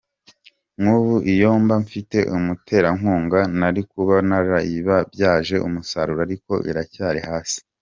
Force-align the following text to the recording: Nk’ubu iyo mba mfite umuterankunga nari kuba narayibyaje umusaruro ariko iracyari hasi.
Nk’ubu 0.79 1.15
iyo 1.33 1.49
mba 1.61 1.75
mfite 1.83 2.17
umuterankunga 2.37 3.39
nari 3.59 3.81
kuba 3.91 4.15
narayibyaje 4.29 5.55
umusaruro 5.67 6.19
ariko 6.27 6.53
iracyari 6.71 7.19
hasi. 7.29 7.59